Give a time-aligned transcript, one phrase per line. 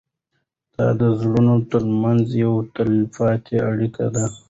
[0.77, 4.25] دا د زړونو تر منځ یوه تلپاتې اړیکه وه.